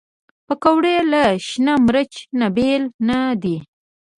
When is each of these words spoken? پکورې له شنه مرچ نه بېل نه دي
پکورې 0.47 0.95
له 1.11 1.23
شنه 1.47 1.73
مرچ 1.85 2.13
نه 2.39 2.47
بېل 2.55 2.83
نه 3.07 3.19
دي 3.41 3.57